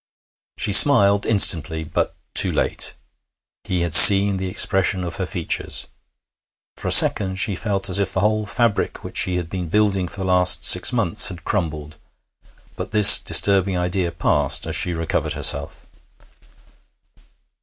[0.57, 2.95] She smiled instantly, but too late;
[3.65, 5.85] he had seen the expression of her features.
[6.75, 10.07] For a second she felt as if the whole fabric which she had been building
[10.07, 11.97] for the last six months had crumbled;
[12.75, 15.85] but this disturbing idea passed as she recovered herself.